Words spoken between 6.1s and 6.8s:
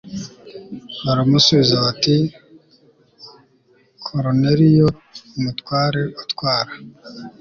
utwara